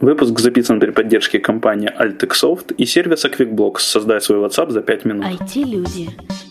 [0.00, 3.78] Выпуск записан при поддержке компании Altexoft и сервиса QuickBlocks.
[3.78, 5.24] Создай свой WhatsApp за 5 минут.
[5.24, 6.10] IT-люди.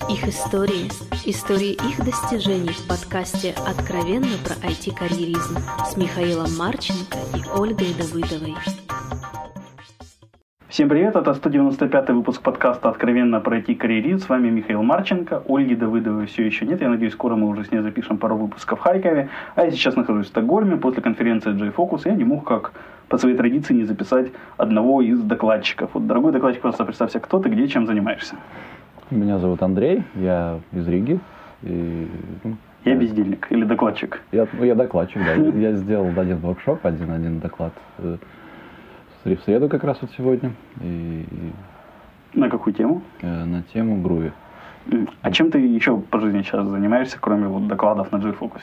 [0.10, 0.90] Их истории.
[1.26, 8.56] Истории их достижений в подкасте «Откровенно про IT-карьеризм» с Михаилом Марченко и Ольгой Давыдовой.
[10.76, 14.20] Всем привет, это 195 выпуск подкаста «Откровенно про IT-карьеризм».
[14.20, 16.82] С вами Михаил Марченко, Ольги Давыдовой все еще нет.
[16.82, 19.30] Я надеюсь, скоро мы уже с ней запишем пару выпусков в Харькове.
[19.56, 22.02] А я сейчас нахожусь в Стокгольме после конференции J-Focus.
[22.04, 22.74] Я не мог как
[23.08, 25.92] по своей традиции не записать одного из докладчиков.
[25.94, 28.36] Вот, дорогой докладчик, просто представься, кто ты, где, чем занимаешься.
[29.12, 31.22] Меня зовут Андрей, я из Риги.
[31.64, 32.08] И,
[32.44, 34.22] ну, я бездельник или докладчик?
[34.34, 35.36] Я, ну, я докладчик, да.
[35.58, 38.18] Я сделал один воркшоп, один, один доклад э,
[39.34, 40.52] в среду как раз вот сегодня.
[40.82, 41.26] И,
[42.34, 43.02] на какую тему?
[43.22, 44.32] Э, на тему Груви.
[45.22, 48.62] А чем ты еще по жизни сейчас занимаешься, кроме вот докладов на G-Focus?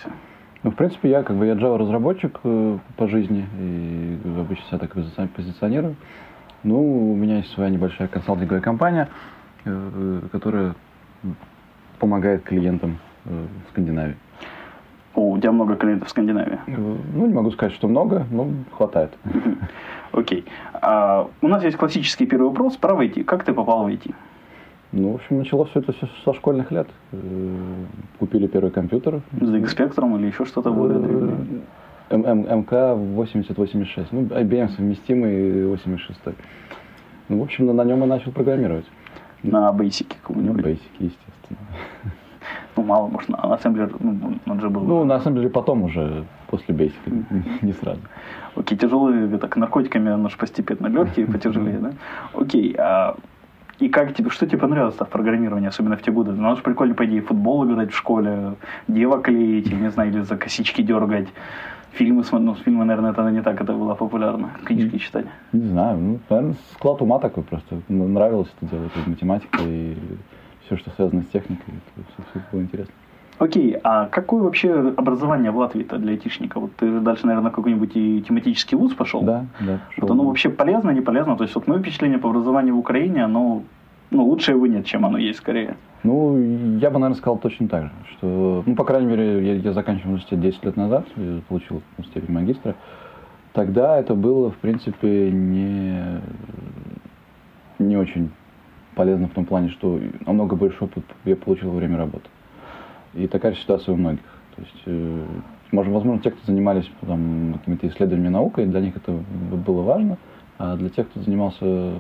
[0.63, 4.79] Ну, в принципе, я как бы я Java разработчик э, по жизни и обычно себя
[4.79, 4.93] так
[5.33, 5.97] позиционирую.
[6.63, 9.09] Ну, у меня есть своя небольшая консалтинговая компания,
[9.65, 10.77] э, которая
[11.99, 14.17] помогает клиентам э, в Скандинавии.
[15.15, 16.59] О, у тебя много клиентов в Скандинавии?
[16.67, 19.13] Ну, не могу сказать, что много, но хватает.
[20.13, 20.41] Окей.
[20.41, 20.45] Okay.
[20.75, 23.25] А, у нас есть классический первый вопрос про IT.
[23.25, 24.15] Как ты попал в IT?
[24.93, 26.89] Ну, в общем, началось все это со школьных лет.
[27.13, 27.17] Э,
[28.19, 29.23] купили первый компьютер.
[29.41, 30.71] За X-Spectrum или еще что-то
[32.11, 34.13] э, МК 8086.
[34.13, 36.21] Ну, IBM совместимый 86.
[37.29, 38.85] Ну, в общем, на нем и начал программировать.
[39.43, 40.63] На Basic каком-нибудь?
[40.63, 41.59] На Basic, естественно.
[42.77, 44.83] Ну, мало, может, на ассемблере, ну, он же был.
[44.83, 48.01] Ну, на ассемблере потом уже, после Basic, не сразу.
[48.57, 51.93] Окей, тяжелые, так, наркотиками, оно же постепенно легкие, потяжелее, да?
[52.35, 53.17] Окей, а
[53.79, 56.33] и как тебе, что тебе понравилось в программировании, особенно в те годы?
[56.33, 58.55] Ну, же прикольно, по идее, футбол играть в школе,
[58.89, 61.29] дева клеить, или, не знаю, или за косички дергать.
[61.93, 65.27] Фильмы, ну, фильмы, наверное, это не так это было популярно, книжки читать.
[65.53, 67.83] Не знаю, ну, наверное, склад ума такой просто.
[67.89, 69.97] Нравилось это делать, математика, и
[70.73, 72.95] все, что связано с техникой, это все, все было интересно.
[73.39, 76.61] Окей, а какое вообще образование в Латвии-то для айтишника?
[76.61, 79.23] Вот ты дальше, наверное, какой-нибудь и тематический вуз пошел?
[79.23, 79.81] Да, да.
[79.89, 81.37] Пошел, вот оно вообще полезно, не полезно?
[81.37, 83.63] То есть вот мое впечатление по образованию в Украине, оно
[84.11, 85.77] ну, лучше его нет, чем оно есть скорее.
[86.05, 86.39] Ну,
[86.79, 90.11] я бы, наверное, сказал точно так же, что, ну, по крайней мере, я, я заканчивал
[90.11, 91.07] университет 10 лет назад,
[91.49, 92.75] получил степень магистра.
[93.55, 96.21] Тогда это было, в принципе, не,
[97.79, 98.31] не очень
[98.95, 102.29] полезно в том плане, что намного больше опыт я получил во время работы.
[103.15, 104.23] И такая же ситуация у многих.
[104.57, 105.25] То есть, э,
[105.71, 109.13] может, возможно, те, кто занимались там, какими-то исследованиями наукой, для них это
[109.67, 110.19] было важно,
[110.59, 111.93] а для тех, кто занимался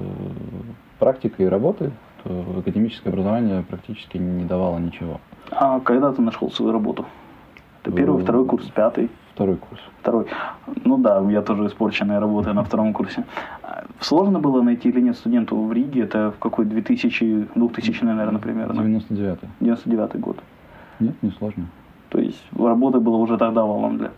[0.98, 1.91] практикой и работой,
[2.22, 5.20] то академическое образование практически не давало ничего.
[5.50, 7.06] А когда ты нашел свою работу?
[7.82, 9.10] Ты первый, э, второй курс, пятый?
[9.34, 9.81] Второй курс.
[10.00, 10.26] Второй.
[10.84, 13.25] Ну да, я тоже испорченная работаю на втором курсе.
[14.00, 16.03] Сложно было найти или нет студенту в Риге?
[16.03, 18.81] Это в какой 2000, 2000 наверное, примерно?
[18.81, 19.48] 99-й.
[19.60, 20.37] 99-й год.
[21.00, 21.65] Нет, не сложно.
[22.09, 24.10] То есть работы было уже тогда валом для...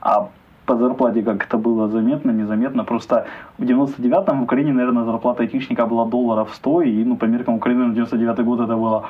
[0.00, 0.28] А
[0.64, 2.84] по зарплате как это было заметно, незаметно.
[2.84, 3.26] Просто
[3.58, 7.86] в 99-м в Украине, наверное, зарплата айтишника была долларов 100, и ну, по меркам Украины
[7.86, 9.04] на 99 год это было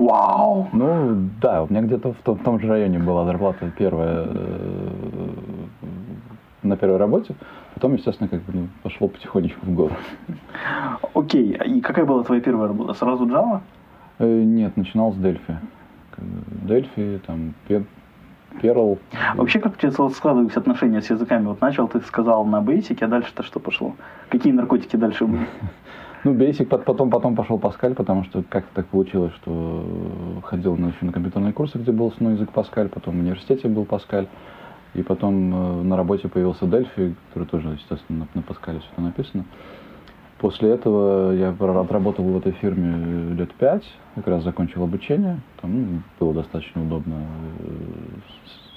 [0.00, 0.68] вау.
[0.72, 5.28] Ну, да, у меня где-то в том, в том же районе была зарплата первая э,
[6.62, 7.34] на первой работе.
[7.74, 9.94] Потом, естественно, как бы ну, пошло потихонечку в гору.
[11.14, 12.94] Окей, и какая была твоя первая работа?
[12.94, 13.60] Сразу Java?
[14.18, 15.56] Э, нет, начинал с Delphi.
[16.66, 17.54] Delphi, там,
[18.60, 18.98] Perl.
[19.36, 21.46] Вообще, как у тебя складывались отношения с языками?
[21.46, 23.94] Вот начал, ты сказал на Basic, а дальше-то что пошло?
[24.28, 25.46] Какие наркотики дальше были?
[26.22, 29.84] Ну, Basic, потом, потом пошел Паскаль, потому что как так получилось, что
[30.44, 34.26] ходил на, на компьютерные курсы, где был основной язык Паскаль, потом в университете был Паскаль,
[34.92, 39.00] и потом э, на работе появился Дельфи, который тоже, естественно, на, на Паскале все это
[39.00, 39.44] написано.
[40.38, 45.40] После этого я отработал в этой фирме лет пять, как раз закончил обучение.
[45.62, 47.26] Там ну, было достаточно удобно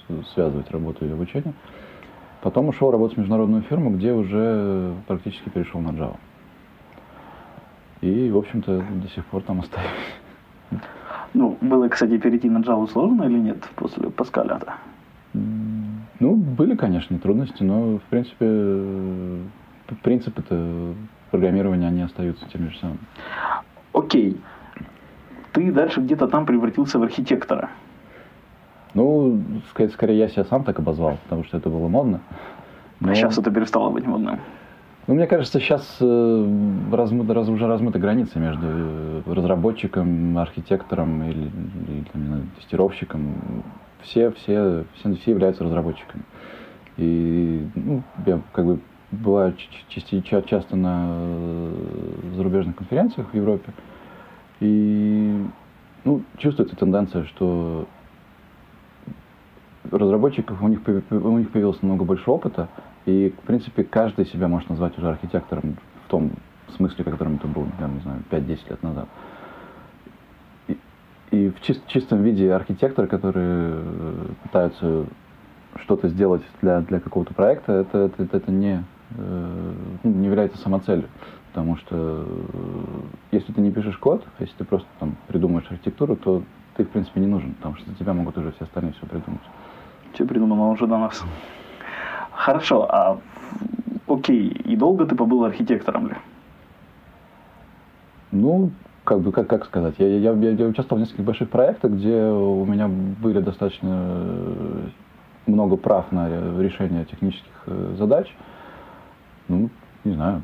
[0.08, 1.54] э, связывать работу и обучение.
[2.42, 6.16] Потом ушел работать в международную фирму, где уже практически перешел на Java.
[8.04, 9.90] И, в общем-то, до сих пор там остаюсь.
[11.34, 14.74] Ну, было, кстати, перейти на Java сложно или нет после Паскаля-то?
[15.34, 19.40] Ну, были, конечно, трудности, но, в принципе,
[20.04, 20.96] принципы-то
[21.32, 23.00] программирования, они остаются теми же самыми.
[23.94, 24.38] Окей.
[25.54, 27.70] Ты дальше где-то там превратился в архитектора.
[28.94, 32.20] Ну, сказать, скорее я себя сам так обозвал, потому что это было модно.
[33.00, 33.12] Но...
[33.12, 34.42] А сейчас это перестало быть модным.
[35.06, 36.48] Ну, мне кажется, сейчас э,
[36.92, 41.52] размыта, раз, уже размыта граница между э, разработчиком, архитектором или,
[41.90, 43.64] или там, тестировщиком.
[44.02, 46.24] Все, все, все, все являются разработчиками.
[46.96, 48.80] И ну, я как бы
[49.12, 49.54] бываю
[49.90, 51.70] часто, часто на
[52.36, 53.74] зарубежных конференциях в Европе.
[54.62, 55.46] И
[56.06, 57.88] ну, чувствуется тенденция, что
[59.92, 60.80] разработчиков у них,
[61.10, 62.70] у них появилось намного больше опыта,
[63.06, 66.32] и, в принципе, каждый себя может назвать уже архитектором в том
[66.76, 69.08] смысле, которым это был, я не знаю, 5-10 лет назад.
[70.68, 70.78] И,
[71.32, 73.76] и в чист, чистом виде архитекторы, которые
[74.44, 75.06] пытаются
[75.82, 78.84] что-то сделать для, для какого-то проекта, это, это, это не,
[79.18, 79.74] э,
[80.04, 81.10] не является самоцелью.
[81.52, 83.02] Потому что э,
[83.32, 86.44] если ты не пишешь код, если ты просто там придумаешь архитектуру, то
[86.76, 89.42] ты, в принципе, не нужен, потому что за тебя могут уже все остальные все придумать.
[90.14, 91.24] Все придумано уже до нас.
[92.36, 93.20] Хорошо, а
[94.08, 96.16] окей, и долго ты побыл архитектором ли?
[98.32, 98.72] Ну,
[99.04, 102.24] как бы, как, как сказать, я, я, я, я участвовал в нескольких больших проектах, где
[102.24, 104.88] у меня были достаточно э,
[105.46, 108.28] много прав на решение технических э, задач.
[109.48, 109.70] Ну,
[110.04, 110.42] не знаю,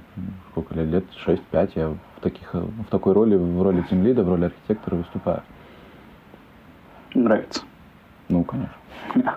[0.52, 4.46] сколько лет, лет 6-5 я в, таких, в такой роли, в роли тимлида, в роли
[4.46, 5.42] архитектора выступаю.
[7.16, 7.62] Нравится?
[8.28, 8.76] Ну, конечно.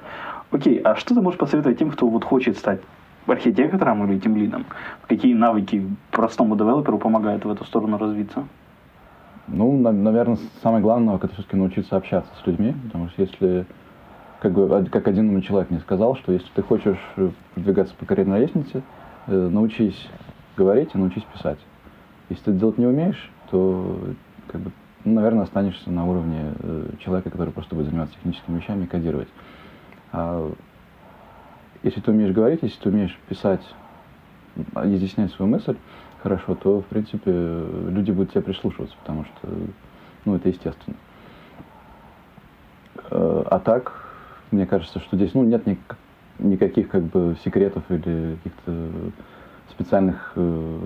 [0.52, 2.80] Окей, а что ты можешь посоветовать тем, кто вот хочет стать
[3.26, 4.66] архитектором или тимлидом?
[5.08, 8.44] Какие навыки простому девелоперу помогают в эту сторону развиться?
[9.48, 13.66] Ну, наверное, самое главное, это все-таки научиться общаться с людьми, потому что если,
[14.40, 17.00] как, бы, как один человек мне сказал, что если ты хочешь
[17.54, 18.82] продвигаться по карьерной лестнице,
[19.28, 20.08] э, научись
[20.56, 21.58] говорить и научись писать.
[22.28, 23.98] Если ты делать не умеешь, то,
[24.48, 24.70] как бы,
[25.04, 29.28] ну, наверное, останешься на уровне э, человека, который просто будет заниматься техническими вещами и кодировать.
[30.12, 30.52] А
[31.82, 33.62] если ты умеешь говорить, если ты умеешь писать,
[34.74, 35.76] изъяснять свою мысль
[36.22, 39.48] хорошо, то, в принципе, люди будут тебе прислушиваться, потому что,
[40.24, 40.96] ну, это естественно.
[43.10, 43.92] Э, а так,
[44.50, 45.64] мне кажется, что здесь, ну, нет
[46.38, 48.88] никаких, как бы, секретов или каких-то
[49.70, 50.78] специальных э,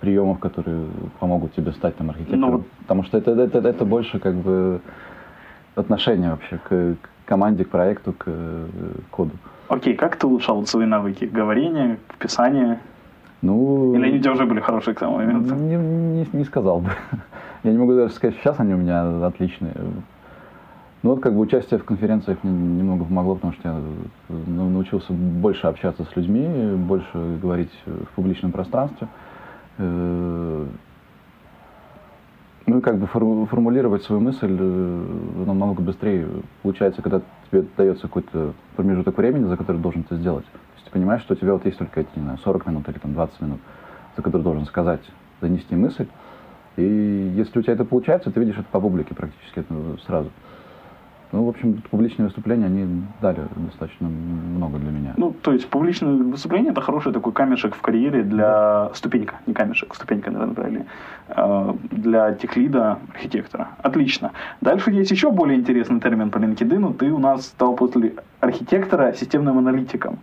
[0.00, 0.86] приемов, которые
[1.18, 2.52] помогут тебе стать там архитектором.
[2.52, 2.64] Ну.
[2.80, 4.80] Потому что это, это, это больше как бы
[5.74, 8.66] отношение вообще к, к команде, к проекту, к, э,
[9.10, 9.32] коду.
[9.68, 12.80] Окей, как ты улучшал свои навыки говорения, писания?
[13.42, 15.54] Ну, Или они у тебя уже были хорошие к тому моменту?
[15.54, 16.90] Не, не, не сказал бы.
[17.62, 19.74] Я не могу даже сказать, сейчас они у меня отличные.
[21.02, 23.76] Ну вот как бы участие в конференциях мне немного помогло, потому что я
[24.28, 29.08] ну, научился больше общаться с людьми, больше говорить в публичном пространстве.
[32.66, 36.26] Ну и как бы формулировать свою мысль э, намного быстрее
[36.62, 37.20] получается, когда
[37.50, 40.46] тебе дается какой-то промежуток времени, за который должен это сделать.
[40.46, 42.88] То есть ты понимаешь, что у тебя вот есть только эти, не знаю, 40 минут
[42.88, 43.60] или там 20 минут,
[44.16, 45.02] за которые должен сказать,
[45.42, 46.06] донести мысль.
[46.76, 49.64] И если у тебя это получается, ты видишь это по публике практически
[50.06, 50.30] сразу.
[51.34, 55.14] Ну, в общем, публичные выступления, они дали достаточно много для меня.
[55.16, 59.92] Ну, то есть публичные выступления– это хороший такой камешек в карьере для ступенька, не камешек,
[59.96, 60.86] ступенька, наверное, правильно,
[61.28, 63.70] а, для техлида архитектора.
[63.82, 64.30] Отлично.
[64.60, 66.94] Дальше есть еще более интересный термин по LinkedIn.
[66.98, 70.20] Ты у нас стал после архитектора системным аналитиком.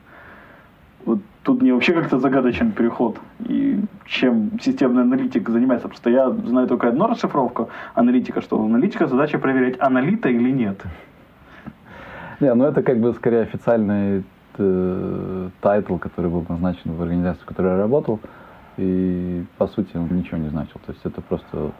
[1.05, 3.19] Вот тут мне вообще как-то загадочен переход.
[3.39, 5.87] И чем системный аналитик занимается.
[5.87, 10.81] Просто я знаю только одну расшифровку аналитика, что аналитика задача проверять, аналита или нет.
[12.39, 14.23] Не, ну это как бы скорее официальный
[14.57, 18.19] э, title, который был назначен в организации, в которой я работал.
[18.77, 20.79] И по сути он ничего не значил.
[20.85, 21.71] То есть это просто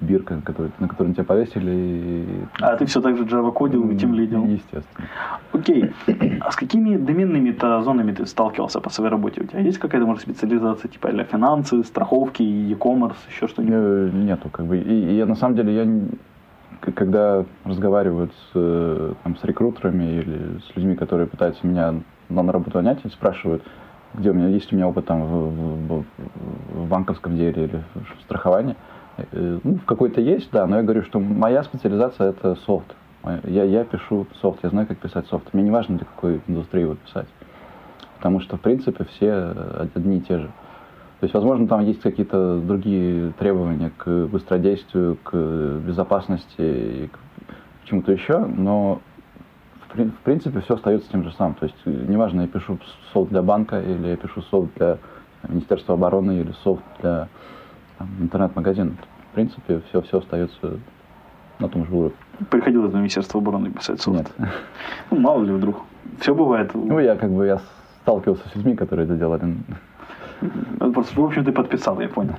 [0.00, 1.70] бирка, который, на которую тебя повесили.
[1.70, 2.26] И...
[2.60, 4.44] А ты все так же Java кодил и тем лидил?
[4.44, 5.08] Естественно.
[5.52, 5.92] Окей.
[6.40, 9.42] А с какими доменными-то зонами ты сталкивался по своей работе?
[9.42, 13.74] У тебя есть какая-то, может, специализация, типа для финансы, страховки, e-commerce, еще что-нибудь?
[13.74, 14.78] Э, нету, как бы.
[14.78, 15.86] И, и на самом деле я
[16.94, 21.94] когда разговариваю с, э, там, с рекрутерами или с людьми, которые пытаются меня
[22.28, 23.62] на работу нанять, спрашивают,
[24.14, 25.50] где у меня есть у меня опыт там в,
[25.88, 26.04] в,
[26.74, 28.76] в банковском деле или в страховании,
[29.32, 32.94] ну, в какой-то есть, да, но я говорю, что моя специализация это софт.
[33.44, 35.52] Я, я пишу софт, я знаю, как писать софт.
[35.52, 37.26] Мне не важно, для какой индустрии его писать.
[38.16, 39.54] Потому что, в принципе, все
[39.94, 40.46] одни и те же.
[41.20, 45.34] То есть, возможно, там есть какие-то другие требования к быстродействию, к
[45.84, 47.18] безопасности и к
[47.86, 49.00] чему-то еще, но
[49.88, 51.54] в принципе все остается тем же самым.
[51.54, 52.78] То есть, неважно, я пишу
[53.12, 54.98] софт для банка, или я пишу софт для
[55.48, 57.28] Министерства обороны, или софт для
[58.20, 58.96] интернет-магазин.
[59.32, 60.78] В принципе, все, все остается
[61.58, 62.16] на том же уровне.
[62.50, 64.18] Приходилось на Министерство обороны писать софт?
[64.38, 64.50] Нет.
[65.10, 65.76] Ну, мало ли вдруг.
[66.20, 66.70] Все бывает.
[66.74, 67.60] Ну, я как бы я
[68.02, 69.56] сталкивался с людьми, которые это делали.
[70.80, 72.36] Ну, просто, в общем, ты подписал, я понял.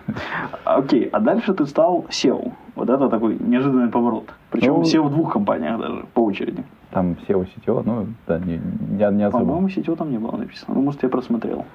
[0.63, 2.53] Окей, а дальше ты стал SEO.
[2.75, 4.33] Вот это такой неожиданный поворот.
[4.51, 6.63] Причем ну, SEO в двух компаниях даже, по очереди.
[6.91, 9.45] Там SEO, CTO, ну, да, не, не, не особо.
[9.45, 10.75] По-моему, CTO там не было написано.
[10.75, 11.65] Ну, может, я просмотрел.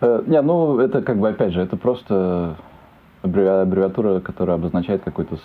[0.00, 2.56] Э, не, ну это как бы опять же, это просто
[3.22, 5.38] аббревиатура, которая обозначает какой-то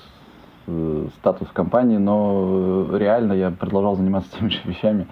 [0.68, 5.08] э, статус компании, но реально я продолжал заниматься теми же вещами.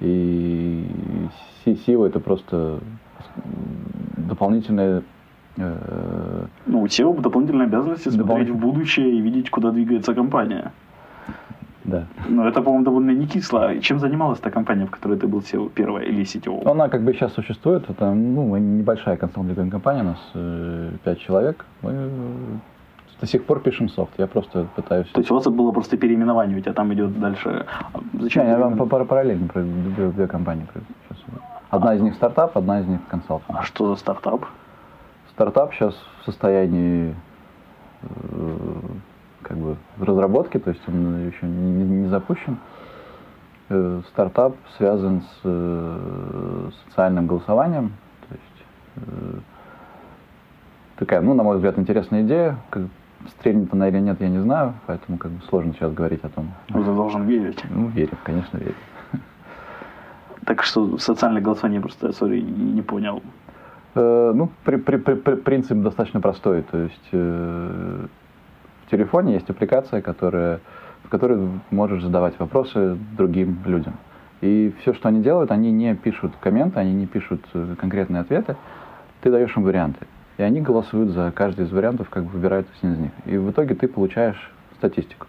[0.00, 0.86] И
[1.66, 2.80] SEO это просто
[4.16, 5.02] дополнительная
[5.56, 10.72] э, ну, у SEO дополнительные обязанности смотреть в будущее и видеть, куда двигается компания.
[11.88, 12.06] Да.
[12.28, 13.78] Но это, по-моему, довольно не кисло.
[13.80, 16.70] Чем занималась та компания, в которой ты был SEO, первая или CTO?
[16.70, 17.88] Она как бы сейчас существует.
[17.88, 21.64] Это ну, небольшая консалтинговая компания, у нас э, пять человек.
[21.82, 22.10] Мы
[23.20, 24.12] до сих пор пишем софт.
[24.18, 25.08] Я просто пытаюсь...
[25.08, 27.66] То есть у вас это было просто переименование, у тебя там идет дальше...
[27.92, 28.44] А зачем?
[28.44, 30.66] Не, я вам параллельно две, две компании.
[31.70, 33.58] Одна из них стартап, одна из них консалтинг.
[33.58, 34.46] А что за стартап?
[35.30, 37.14] Стартап сейчас в состоянии
[38.02, 38.06] э,
[39.48, 42.58] как бы в разработке, то есть он еще не, не запущен.
[43.70, 47.92] Э, стартап связан с э, социальным голосованием.
[48.28, 49.38] То есть, э,
[50.96, 52.58] такая, ну, на мой взгляд, интересная идея.
[52.70, 52.82] Как,
[53.38, 56.52] стрельнет она или нет, я не знаю, поэтому как бы сложно сейчас говорить о том.
[56.68, 57.62] Ну, ты должен верить.
[57.70, 58.74] Ну, верю, конечно, верю.
[60.44, 63.22] Так что социальное голосование просто, сори, не понял.
[63.94, 66.62] Э, ну, при, при, при, принцип достаточно простой.
[66.62, 68.06] То есть э,
[68.90, 70.60] телефоне есть аппликация, которая,
[71.04, 73.94] в которой можешь задавать вопросы другим людям.
[74.40, 78.56] И все, что они делают, они не пишут комменты, они не пишут э, конкретные ответы.
[79.20, 80.06] Ты даешь им варианты.
[80.36, 83.10] И они голосуют за каждый из вариантов, как выбирают один из них.
[83.26, 85.26] И в итоге ты получаешь статистику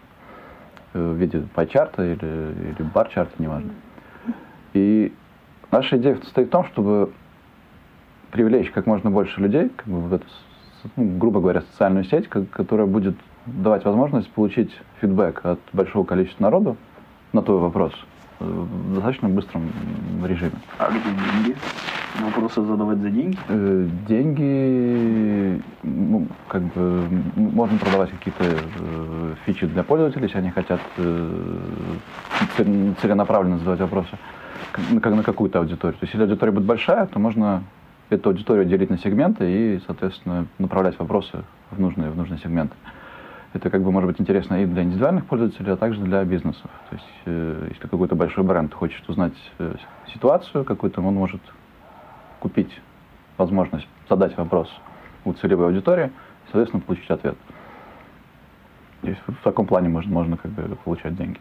[0.94, 3.70] э, в виде пайчарта или, или бар-чарта, неважно.
[4.74, 5.12] И
[5.72, 7.10] наша идея состоит в том, чтобы
[8.30, 10.26] привлечь как можно больше людей, как бы в эту,
[10.94, 13.16] ну, грубо говоря, социальную сеть, которая будет
[13.46, 14.70] давать возможность получить
[15.00, 16.76] фидбэк от большого количества народу
[17.32, 17.92] на твой вопрос
[18.40, 19.70] э, в достаточно быстром
[20.24, 20.52] режиме.
[20.78, 21.56] А где деньги?
[22.22, 23.38] Вопросы задавать за деньги?
[23.48, 30.80] Э, деньги, ну, как бы, можно продавать какие-то э, фичи для пользователей, если они хотят
[32.56, 34.18] целенаправленно задавать вопросы,
[34.72, 35.98] как на какую-то аудиторию.
[35.98, 37.62] То есть, если аудитория будет большая, то можно
[38.10, 42.74] эту аудиторию делить на сегменты и, соответственно, направлять вопросы в нужные, в нужные сегменты.
[43.52, 46.70] Это как бы может быть интересно и для индивидуальных пользователей, а также для бизнесов.
[46.88, 49.74] То есть, э, если какой-то большой бренд хочет узнать э,
[50.12, 51.40] ситуацию какую-то, он может
[52.38, 52.70] купить
[53.38, 54.68] возможность задать вопрос
[55.24, 56.10] у целевой аудитории и,
[56.52, 57.36] соответственно, получить ответ.
[59.02, 61.40] То есть в таком плане можно, можно как бы получать деньги.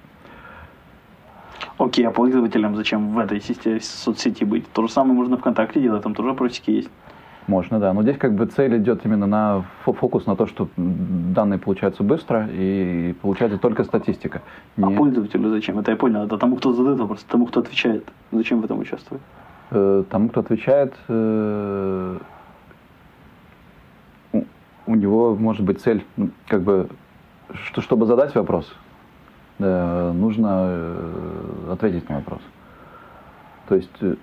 [1.77, 4.69] Окей, а пользователям зачем в этой сети, соцсети быть?
[4.71, 6.89] То же самое можно ВКонтакте делать, там тоже опросики есть.
[7.49, 7.93] Можно, да.
[7.93, 12.47] Но здесь как бы цель идет именно на фокус на то, что данные получаются быстро
[12.51, 14.43] и получается только статистика.
[14.77, 14.93] А Не...
[14.93, 15.79] А пользователю зачем?
[15.79, 16.23] Это я понял.
[16.23, 18.07] Это тому, кто задает вопрос, тому, кто отвечает.
[18.31, 19.23] Зачем в этом участвовать?
[19.71, 22.17] Э, тому, кто отвечает, э,
[24.85, 26.87] у него может быть цель, ну, как бы,
[27.65, 28.71] что, чтобы задать вопрос,
[29.57, 32.41] э, нужно э, ответить на вопрос.
[33.67, 34.15] То есть э,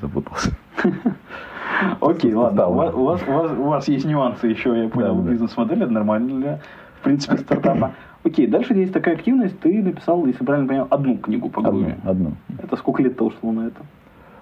[0.00, 0.52] запутался.
[2.00, 2.68] Окей, ладно.
[2.68, 3.22] У вас, у, вас,
[3.58, 6.60] у, вас, есть нюансы еще, я понял, да, бизнес-модель, это нормально для,
[7.00, 7.92] в принципе, стартапа.
[8.24, 11.66] Окей, дальше есть такая активность, ты написал, если правильно понял, одну книгу по.
[11.66, 12.32] Одну, одну.
[12.62, 13.80] Это сколько лет-то ушло на это?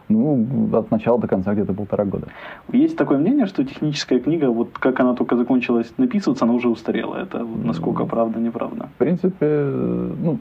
[0.09, 2.27] Ну, от начала до конца где-то полтора года.
[2.73, 7.15] Есть такое мнение, что техническая книга, вот как она только закончилась написываться, она уже устарела.
[7.17, 8.89] Это вот насколько правда, неправда?
[8.97, 10.39] В принципе, ну,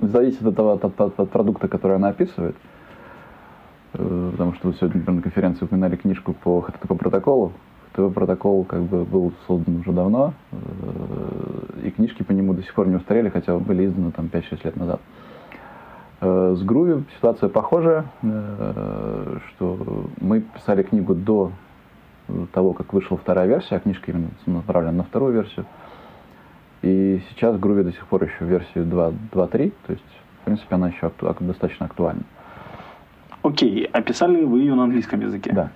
[0.00, 2.56] зависит от того, от, от, от продукта, который она описывает.
[2.56, 2.85] Э,
[3.96, 7.52] потому что вы сегодня на конференции упоминали книжку по HTTP протоколу.
[7.92, 10.56] HTTP протокол как бы был создан уже давно, э,
[11.84, 14.76] и книжки по нему до сих пор не устарели, хотя были изданы там 5-6 лет
[14.76, 15.00] назад.
[16.20, 18.06] Э, с Groovy ситуация похожая,
[19.48, 21.52] что мы писали книгу до
[22.52, 25.66] того, как вышла вторая версия, а книжка именно направлена на вторую версию.
[26.82, 30.04] И сейчас Groovy до сих пор еще в версии 2.3, то есть,
[30.42, 31.10] в принципе, она еще
[31.40, 32.22] достаточно актуальна.
[33.46, 35.52] Окей, описали вы ее на английском языке.
[35.52, 35.70] Да.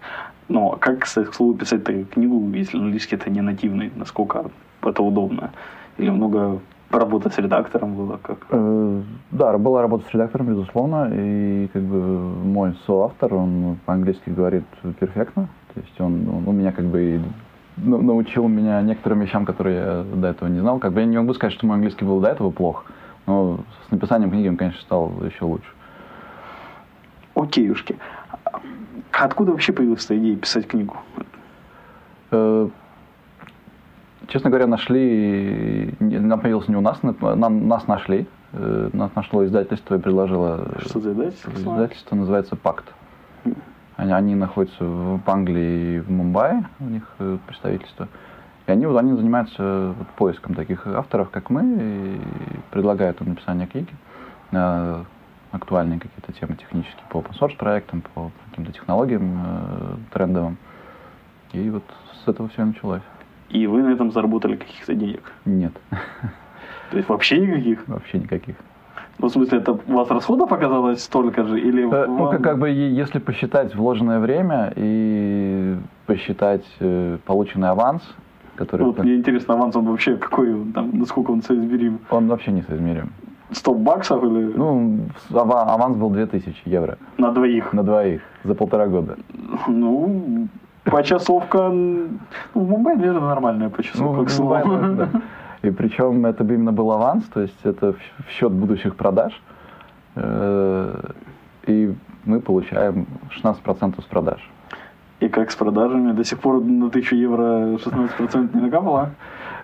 [0.48, 3.92] Но как, к слову, писать книгу, если английский это не нативный?
[3.94, 4.46] Насколько
[4.82, 5.52] это удобно?
[5.96, 6.58] Или много
[6.90, 8.18] работать с редактором было?
[8.20, 8.38] Как?
[8.50, 11.12] Э, да, была работа с редактором, безусловно.
[11.14, 14.64] И как бы мой соавтор, он по-английски говорит
[14.98, 15.48] перфектно.
[15.72, 17.20] То есть он, он, он меня как бы
[17.76, 20.80] научил меня некоторым вещам, которые я до этого не знал.
[20.80, 22.84] Как бы я не могу сказать, что мой английский был до этого плох,
[23.26, 25.70] но с написанием книги он, конечно, стал еще лучше
[27.42, 27.96] окейушки.
[29.12, 30.96] Откуда вообще появилась эта идея писать книгу?
[32.30, 32.68] Э,
[34.28, 38.26] честно говоря, нашли, она появилась не у нас, нам, нас нашли.
[38.52, 40.78] Э, нас нашло издательство и предложило...
[40.80, 41.50] Что за издательство?
[41.50, 42.84] Издательство называется «Пакт».
[43.96, 48.08] Они, они находятся в Англии и в Мумбаи, у них э, представительство.
[48.66, 52.20] И они, вот, они занимаются вот, поиском таких авторов, как мы, и
[52.70, 53.92] предлагают им написание книги
[55.52, 60.56] актуальные какие-то темы технические по open source проектам, по каким-то технологиям э, трендовым.
[61.52, 61.82] И вот
[62.24, 63.02] с этого все началось.
[63.48, 65.32] И вы на этом заработали каких-то денег?
[65.44, 65.72] Нет.
[66.90, 67.88] То есть вообще никаких?
[67.88, 68.54] Вообще никаких.
[69.18, 71.58] Ну, в смысле, это у вас расходов оказалось столько же?
[71.60, 75.76] Или Э, вам- Ну, как, как бы, если посчитать вложенное время и
[76.06, 78.02] посчитать э, полученный аванс,
[78.56, 78.86] который...
[78.86, 81.98] Вот мне интересно, аванс он вообще какой, он там, насколько он соизмерим?
[82.10, 83.12] Он вообще несоизмерим.
[83.52, 84.98] 100 баксов или Ну,
[85.30, 87.72] аванс был 2000 евро на двоих?
[87.72, 89.16] на двоих за полтора года.
[89.68, 90.48] Ну,
[90.84, 92.08] почасовка, ну,
[92.54, 94.96] в Мумбаи, наверное, нормальная почасовка, Ну, к слову.
[94.96, 95.08] да.
[95.62, 99.32] И причем это именно был аванс, то есть это в- в счет будущих продаж.
[100.16, 100.94] Э,
[101.66, 104.40] И мы получаем 16% с продаж.
[105.20, 106.12] И как с продажами?
[106.12, 109.10] До сих пор на 1000 евро 16% не накапало?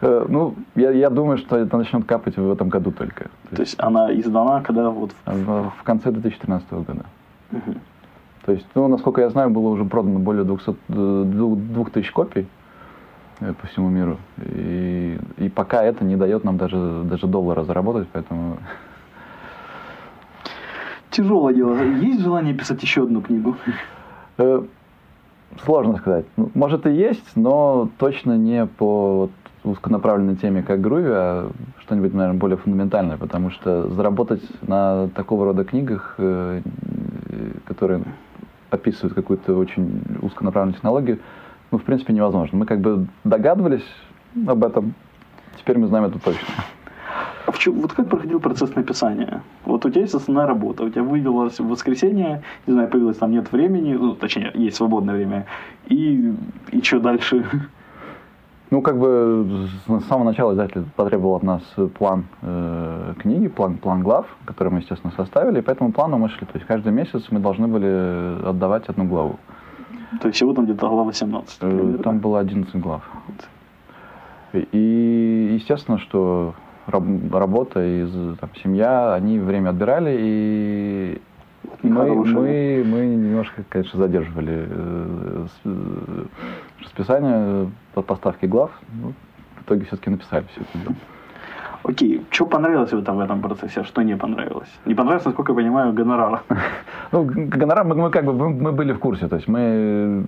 [0.01, 3.31] Э, Ну, я, я думаю, что это начнет капать в этом году только.
[3.51, 5.13] То есть она издана, когда вот...
[5.25, 7.07] В, в конце 2013 года.
[7.51, 7.81] Мгм.
[8.45, 10.75] То есть, ну, насколько я знаю, было уже продано более 200, э,
[11.27, 12.47] двух- 2000 копий
[13.41, 14.19] э, по всему миру.
[14.45, 18.59] И, и пока это не дает нам даже, даже доллара заработать, поэтому...
[21.11, 21.75] Тяжелое дело.
[21.83, 23.57] Есть желание писать еще одну книгу?
[24.39, 24.63] Э,
[25.65, 26.27] Сложно сказать.
[26.37, 29.31] Ну, Может и есть, но точно не по
[29.71, 35.65] узконаправленной теме, как Груви, а что-нибудь, наверное, более фундаментальное, потому что заработать на такого рода
[35.65, 36.61] книгах, э,
[37.67, 38.03] которые
[38.71, 41.19] описывают какую-то очень узконаправленную технологию,
[41.71, 42.59] ну, в принципе, невозможно.
[42.59, 43.87] Мы как бы догадывались
[44.47, 44.95] об этом,
[45.59, 46.47] теперь мы знаем это точно.
[47.47, 49.41] А в чём- вот как проходил процесс написания?
[49.65, 53.31] Вот у тебя есть основная работа, у тебя выявилось в воскресенье, не знаю, появилось там
[53.31, 55.47] нет времени, ну, точнее, есть свободное время,
[55.87, 56.35] и,
[56.73, 57.45] и что дальше?
[58.71, 61.63] Ну, как бы с самого начала издатель потребовал от нас
[61.99, 66.29] план э, книги, план, план глав, который мы, естественно, составили, и по этому плану мы
[66.29, 66.47] шли.
[66.47, 69.37] То есть каждый месяц мы должны были отдавать одну главу.
[70.21, 71.59] То есть всего там где-то глава 18.
[71.63, 71.99] Э, примерно.
[71.99, 73.03] Там было 11 глав.
[74.53, 76.55] И- естественно, что
[76.87, 78.05] раб- работа и
[78.41, 81.21] там, семья, они время отбирали, и
[81.89, 82.85] мы, Нехорошее.
[82.85, 86.25] мы, мы немножко, конечно, задерживали э, э,
[86.83, 88.71] расписание по поставке глав.
[89.03, 89.13] Ну,
[89.57, 90.95] в итоге все-таки написали все это дело.
[91.83, 94.69] Окей, что понравилось этом, в этом процессе, а что не понравилось?
[94.87, 96.43] Не понравилось, насколько я понимаю, гонорар.
[97.13, 100.27] Ну, гонорар, мы, мы как бы мы, мы были в курсе, то есть мы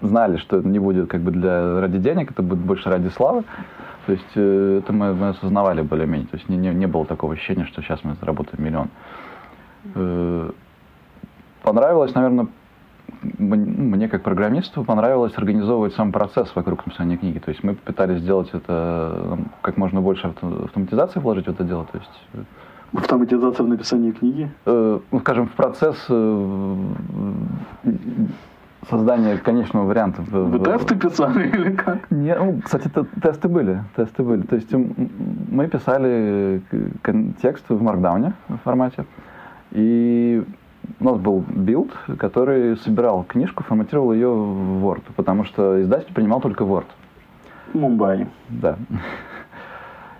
[0.00, 3.44] знали, что это не будет как бы для ради денег, это будет больше ради славы.
[4.06, 6.26] То есть э, это мы, мы осознавали более-менее.
[6.28, 8.88] То есть не, не, не было такого ощущения, что сейчас мы заработаем миллион.
[9.94, 10.50] Э,
[11.62, 12.46] Понравилось, наверное,
[13.38, 17.38] мне как программисту понравилось организовывать сам процесс вокруг написания книги.
[17.38, 21.86] То есть мы пытались сделать это, как можно больше авто- автоматизации вложить в это дело.
[21.90, 22.38] То есть э,
[22.96, 24.50] Автоматизация в написании книги.
[24.66, 26.76] э, ну, скажем, в процесс э,
[28.88, 30.22] создания конечного варианта.
[30.22, 32.10] в- Вы в- тесты писали или как?
[32.10, 32.90] Не, ну, кстати,
[33.22, 34.42] тесты были, тесты были.
[34.42, 36.62] То есть мы писали
[37.42, 38.32] текст в Markdown
[38.64, 39.04] формате,
[39.72, 40.42] и
[41.00, 46.40] у нас был build, который собирал книжку, форматировал ее в Word, потому что издатель принимал
[46.40, 46.86] только Word.
[47.74, 48.26] Мумбаи.
[48.48, 48.76] Да.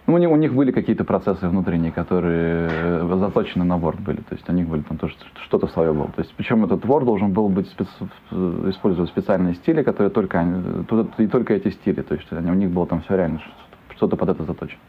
[0.06, 4.16] Ну, у них, были какие-то процессы внутренние, которые э, заточены на Word были.
[4.22, 6.06] То есть у них были там тоже что-то свое было.
[6.06, 10.40] То есть, причем этот Word должен был быть спец- э, использовать специальные стили, которые только
[10.40, 12.00] они, тут- и только эти стили.
[12.00, 14.80] То есть они, у них было там все реально что- что-то под это заточено.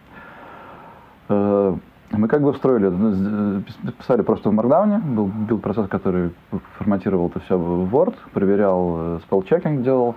[2.11, 3.61] Э, Мы как бы встроили, ну,
[3.99, 6.31] писали просто в Markdown, был, был процесс, который
[6.77, 10.15] форматировал это все в Word, проверял, э, spell-checking делал,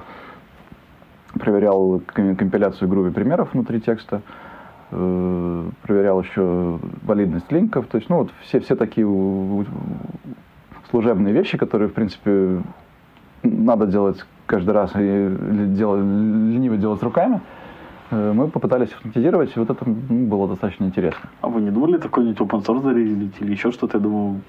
[1.34, 4.22] проверял ком- компиляцию Groovy примеров внутри текста,
[4.90, 9.06] э, проверял еще валидность линков, то есть, ну, вот все, все такие
[10.90, 12.62] служебные вещи, которые, в принципе,
[13.42, 15.36] надо делать каждый раз и
[15.68, 17.61] делать, лениво делать руками, э,
[18.16, 21.28] мы попытались автоматизировать, и вот это ну, было достаточно интересно.
[21.40, 23.98] А вы не думали такой-нибудь open source зарелизить или еще что-то?
[23.98, 24.40] Я думаю,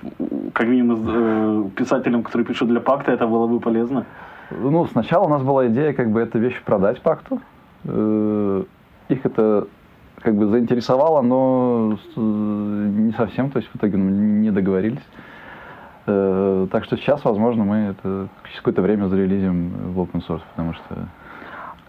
[0.53, 4.05] как минимум э, писателям, которые пишут для пакта, это было бы полезно.
[4.51, 7.39] Ну, сначала у нас была идея как бы эту вещь продать пакту.
[7.85, 8.63] Э,
[9.09, 9.67] Их это
[10.21, 15.03] как бы заинтересовало, но с- не совсем, то есть в итоге мы не договорились.
[16.05, 20.73] Э, Так что сейчас, возможно, мы это через какое-то время зарелизим в open source, потому
[20.73, 21.07] что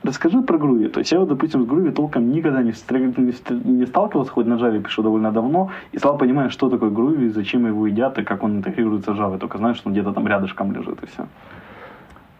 [0.04, 0.88] Расскажи про Groovy.
[0.88, 2.98] То есть я вот, допустим, с Groovy толком никогда не, встр...
[2.98, 7.66] не сталкивался, хоть на Java пишу довольно давно, и стал понимать, что такое Groovy, зачем
[7.66, 9.38] его едят и как он интегрируется в Java.
[9.38, 11.26] Только знаешь, что он где-то там рядышком лежит и все.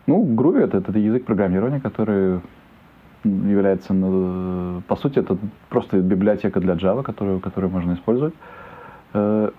[0.06, 2.40] Ну, Groovy это, это язык программирования, который
[3.24, 3.94] является,
[4.86, 5.38] по сути, это
[5.70, 8.34] просто библиотека для Java, которую, которую можно использовать.
[9.14, 9.50] Э,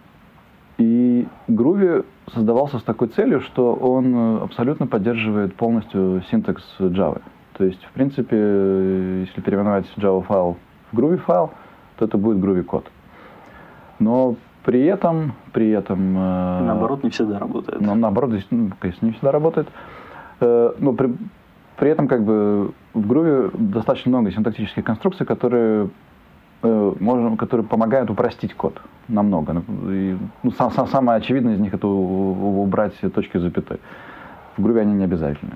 [0.77, 7.21] и Groovy создавался с такой целью, что он абсолютно поддерживает полностью синтекс Java.
[7.57, 8.35] То есть, в принципе,
[9.21, 10.57] если переименовать Java файл
[10.91, 11.51] в Groovy файл,
[11.97, 12.91] то это будет Groovy код.
[13.99, 16.17] Но при этом, при этом...
[16.17, 17.79] Э, наоборот, не всегда работает.
[17.81, 19.67] Но наоборот, ну, конечно, не всегда работает.
[20.41, 21.15] Э, но при,
[21.77, 25.89] при этом как бы в Groovy достаточно много синтактических конструкций, которые,
[26.61, 29.53] э, можно, которые помогают упростить код намного.
[29.53, 33.79] Ну, и, ну, сам, сам, самое очевидное из них это убрать точки запятой.
[34.57, 35.53] В Groovy они не обязательны.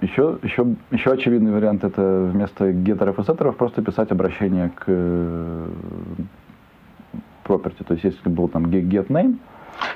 [0.00, 4.88] Еще, еще, еще очевидный вариант это вместо геттеров и сеттеров просто писать обращение к
[7.44, 7.84] property.
[7.84, 9.38] То есть если был там get name,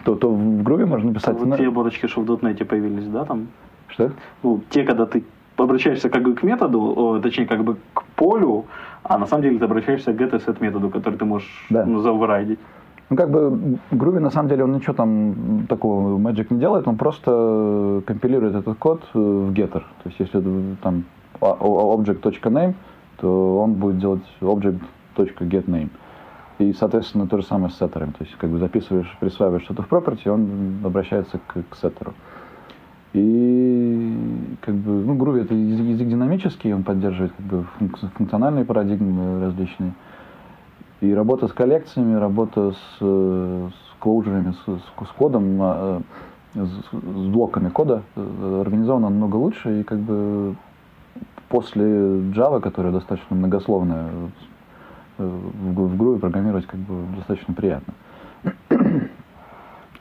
[0.04, 1.38] то, то в груве можно написать...
[1.38, 3.48] Вот те оборочки, что в .NET появились, да, там?
[3.88, 4.12] Что?
[4.42, 5.24] Ну, те, когда ты
[5.56, 8.64] обращаешься как бы к методу, о, точнее, как бы к полю,
[9.02, 11.84] а на самом деле ты обращаешься к get и set методу, который ты можешь да.
[11.84, 12.58] ну, заоверайдить.
[13.12, 16.96] Ну, как бы Groovy, на самом деле, он ничего там такого Magic не делает, он
[16.96, 19.82] просто компилирует этот код в getter.
[20.02, 20.42] То есть, если
[20.82, 21.04] там
[21.38, 22.74] object.name,
[23.18, 25.90] то он будет делать object.getName.
[26.58, 28.12] И, соответственно, то же самое с сеттером.
[28.12, 32.14] То есть, как бы записываешь, присваиваешь что-то в property, он обращается к, к сеттеру.
[33.12, 37.66] И как бы, ну, Groovy это язык динамический, он поддерживает как бы
[38.16, 39.92] функциональные парадигмы различные.
[41.02, 46.00] И работа с коллекциями, работа с, с клоужерами, с, с, с кодом, а,
[46.54, 49.80] с, с блоками кода э, организована намного лучше.
[49.80, 50.54] И как бы
[51.48, 51.84] после
[52.30, 54.10] Java, которая достаточно многословная,
[55.18, 57.94] э, в, Groovy программировать как бы достаточно приятно.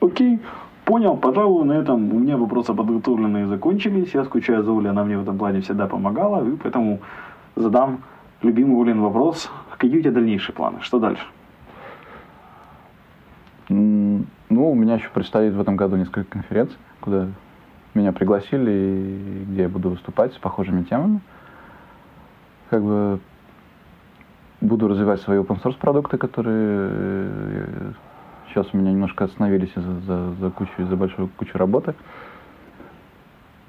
[0.02, 0.40] Окей.
[0.86, 4.14] Понял, пожалуй, на этом у меня вопросы подготовленные закончились.
[4.14, 7.00] Я скучаю за Олей, она мне в этом плане всегда помогала, и поэтому
[7.56, 8.04] задам
[8.44, 9.50] любимый Олин вопрос.
[9.82, 10.80] Какие у тебя дальнейшие планы?
[10.82, 11.26] Что дальше?
[13.68, 17.30] Ну, у меня еще предстоит в этом году несколько конференций, куда
[17.96, 21.20] меня пригласили, и где я буду выступать с похожими темами.
[22.70, 23.20] Как бы
[24.62, 27.92] буду развивать свои open source продукты, которые э,
[28.50, 31.96] сейчас у меня немножко остановились из-за за, за кучу, из-за большой кучи работы.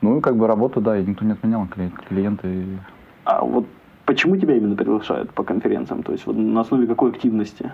[0.03, 1.66] Ну и как бы работу, да, и никто не отменял,
[2.07, 2.66] клиенты.
[3.25, 3.66] А вот
[4.12, 6.03] Почему тебя именно приглашают по конференциям?
[6.03, 7.72] То есть вот на основе какой активности?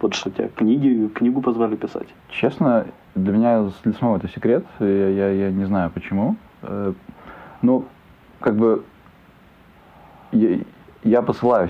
[0.00, 2.08] Вот что тебя книги, книгу позвали писать?
[2.30, 4.64] Честно, для меня для самого это секрет.
[4.80, 6.36] Я, я, я не знаю почему.
[6.62, 6.94] Э,
[7.60, 7.84] ну,
[8.40, 8.82] как бы
[10.32, 10.60] я,
[11.02, 11.68] я посылаю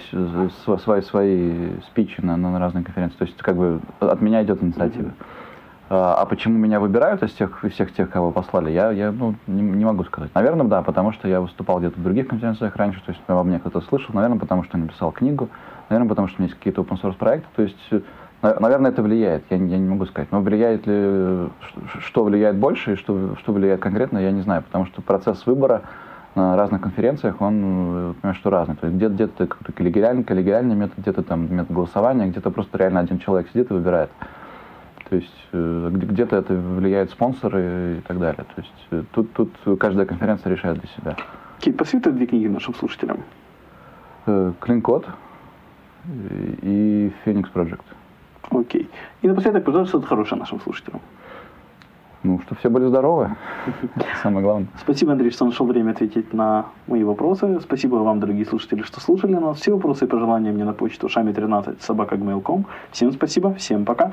[0.85, 3.16] свои, свои спичи на, на разные конференции.
[3.18, 5.09] То есть, как бы от меня идет инициатива.
[5.09, 5.43] Mm-hmm.
[5.94, 9.37] А, а почему меня выбирают из тех, из всех тех, кого послали, я, я ну,
[9.46, 10.30] не, не могу сказать.
[10.35, 13.61] Наверное, да, потому что я выступал где-то в других конференциях раньше, то есть обо мне
[13.61, 14.12] кто-то слышал.
[14.12, 15.48] Наверное, потому что я написал книгу.
[15.88, 17.46] Наверное, потому что у меня есть какие-то open source проекты.
[17.54, 17.90] То есть,
[18.42, 19.44] наверное, это влияет.
[19.50, 20.33] Я, я не могу сказать.
[20.33, 21.48] Но влияет ли,
[22.00, 24.62] что влияет больше и что, что влияет конкретно, я не знаю.
[24.62, 25.83] Потому что процесс выбора
[26.35, 28.74] на разных конференциях, он, понимаешь, что разный.
[28.74, 33.00] То есть где-то, где-то какой-то коллегиальный, коллегиальный метод, где-то там метод голосования, где-то просто реально
[33.00, 34.11] один человек сидит и выбирает.
[35.08, 38.44] То есть э, где-то это влияет спонсоры и так далее.
[38.54, 41.16] То есть э, тут, тут каждая конференция решает для себя.
[41.60, 43.18] Кейт, посоветуй две книги нашим слушателям.
[44.26, 45.06] Clean Code
[46.62, 47.84] и Phoenix Project.
[48.50, 48.88] Окей.
[49.22, 51.00] И напоследок, пожалуйста, что-то хорошее нашим слушателям.
[52.22, 53.36] Ну, что все были здоровы.
[54.22, 54.68] Самое главное.
[54.80, 57.60] Спасибо, Андрей, что нашел время ответить на мои вопросы.
[57.60, 59.60] Спасибо вам, дорогие слушатели, что слушали нас.
[59.60, 62.64] Все вопросы и пожелания мне на почту шами13 собакагmail.com.
[62.92, 64.12] Всем спасибо, всем пока.